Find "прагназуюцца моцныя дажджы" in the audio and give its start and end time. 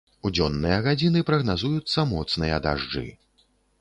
1.29-3.05